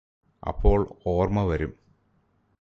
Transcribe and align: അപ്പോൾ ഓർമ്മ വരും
അപ്പോൾ 0.43 0.79
ഓർമ്മ 1.05 1.43
വരും 1.43 1.73